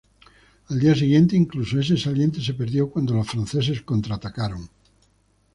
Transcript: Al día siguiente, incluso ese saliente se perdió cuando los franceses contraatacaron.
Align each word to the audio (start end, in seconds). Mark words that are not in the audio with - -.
Al 0.69 0.79
día 0.79 0.95
siguiente, 0.95 1.35
incluso 1.37 1.79
ese 1.79 1.95
saliente 1.95 2.41
se 2.41 2.55
perdió 2.55 2.89
cuando 2.89 3.13
los 3.13 3.27
franceses 3.27 3.83
contraatacaron. 3.83 4.67